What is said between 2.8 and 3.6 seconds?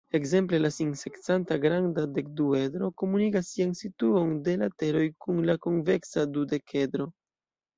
komunigas